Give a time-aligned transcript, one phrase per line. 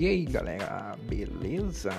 [0.00, 1.90] E aí galera, beleza?